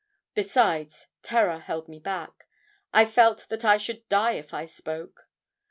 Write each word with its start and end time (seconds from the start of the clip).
Besides, 0.33 1.09
terror 1.21 1.59
held 1.59 1.87
me 1.87 1.99
back; 1.99 2.47
I 2.91 3.05
felt 3.05 3.47
that 3.49 3.63
I 3.63 3.77
should 3.77 4.09
die 4.09 4.31
if 4.33 4.51
I 4.51 4.65
spoke. 4.65 5.27